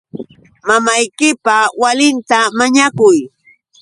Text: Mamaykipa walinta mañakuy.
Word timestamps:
Mamaykipa 0.67 1.55
walinta 1.81 2.39
mañakuy. 2.59 3.17